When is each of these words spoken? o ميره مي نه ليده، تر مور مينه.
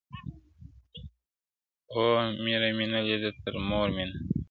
o 2.01 2.01
ميره 2.43 2.69
مي 2.77 2.85
نه 2.93 2.99
ليده، 3.07 3.31
تر 3.41 3.53
مور 3.69 3.87
مينه. 3.95 4.17